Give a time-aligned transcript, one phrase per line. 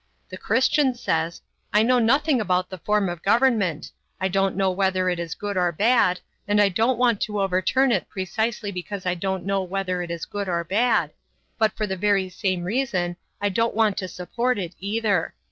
[0.29, 5.09] The Christian says: I know nothing about the form of government, I don't know whether
[5.11, 9.13] it is good or bad, and I don't want to overturn it precisely because I
[9.13, 11.11] don't know whether it is good or bad,
[11.59, 15.35] but for the very same reason I don't want to support it either.